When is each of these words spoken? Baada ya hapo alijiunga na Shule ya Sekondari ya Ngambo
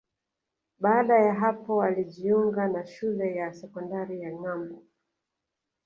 Baada 0.79 1.19
ya 1.19 1.33
hapo 1.33 1.83
alijiunga 1.83 2.67
na 2.67 2.85
Shule 2.85 3.35
ya 3.35 3.53
Sekondari 3.53 4.21
ya 4.21 4.31
Ngambo 4.33 4.83